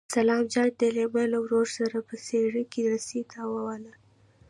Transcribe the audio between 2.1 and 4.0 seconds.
څېړۍ کې رسۍ تاووله.